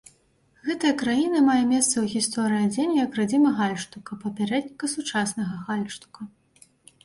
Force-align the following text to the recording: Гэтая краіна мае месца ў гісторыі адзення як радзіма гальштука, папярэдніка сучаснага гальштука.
Гэтая 0.69 0.93
краіна 1.01 1.41
мае 1.49 1.57
месца 1.73 1.91
ў 1.91 2.05
гісторыі 2.15 2.65
адзення 2.69 2.97
як 3.05 3.11
радзіма 3.21 3.51
гальштука, 3.61 4.11
папярэдніка 4.27 4.93
сучаснага 4.97 5.63
гальштука. 5.69 6.21